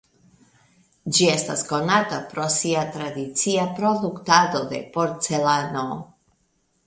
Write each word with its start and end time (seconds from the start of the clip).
Ĝi 1.17 1.25
estas 1.33 1.61
konata 1.71 2.21
pro 2.31 2.45
sia 2.55 2.85
tradicia 2.97 3.67
produktado 3.81 4.63
de 4.71 4.79
porcelano. 4.97 5.85